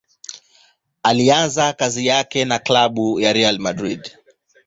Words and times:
Alianza 1.03 1.73
kazi 1.73 2.05
yake 2.07 2.45
na 2.45 2.59
klabu 2.59 3.19
ya 3.19 3.33
Real 3.33 3.59
Madrid. 3.59 4.11